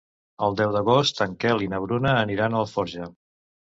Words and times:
El 0.47 0.57
deu 0.61 0.71
d'agost 0.77 1.23
en 1.27 1.37
Quel 1.45 1.63
i 1.69 1.71
na 1.77 1.85
Bruna 1.87 2.17
aniran 2.27 2.55
a 2.61 2.67
Alforja. 2.67 3.17